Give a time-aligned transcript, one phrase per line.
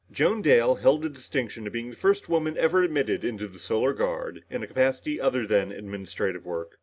[0.11, 3.93] Joan Dale held the distinction of being the first woman ever admitted into the Solar
[3.93, 6.79] Guard, in a capacity other than administrative work.